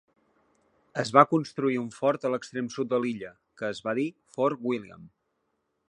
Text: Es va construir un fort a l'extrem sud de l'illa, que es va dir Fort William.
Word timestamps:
Es 1.03 1.11
va 1.17 1.23
construir 1.33 1.77
un 1.81 1.91
fort 1.97 2.25
a 2.29 2.33
l'extrem 2.37 2.71
sud 2.77 2.91
de 2.95 3.01
l'illa, 3.05 3.33
que 3.61 3.71
es 3.77 3.83
va 3.89 3.97
dir 4.01 4.11
Fort 4.39 4.69
William. 4.73 5.07